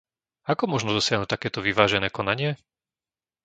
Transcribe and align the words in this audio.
Ako 0.51 0.63
možno 0.73 0.89
dosiahnuť 0.97 1.29
takéto 1.31 1.59
vyvážené 1.67 2.07
konanie? 2.17 2.51